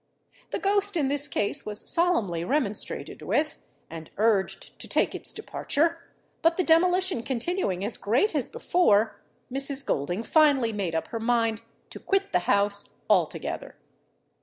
[0.49, 5.99] The ghost in this case was solemnly remonstrated with, and urged to take its departure;
[6.41, 9.21] but the demolition continuing as great as before,
[9.53, 9.85] Mrs.
[9.85, 11.61] Golding finally made up her mind
[11.91, 13.75] to quit the house altogether.